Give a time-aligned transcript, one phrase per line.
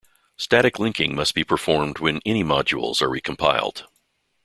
[0.35, 3.85] Static linking must be performed when any modules are recompiled.